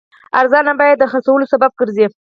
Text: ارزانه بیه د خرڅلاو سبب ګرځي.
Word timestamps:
ارزانه 0.39 0.73
بیه 0.79 0.95
د 0.99 1.03
خرڅلاو 1.11 1.51
سبب 1.53 1.71
ګرځي. 1.79 2.05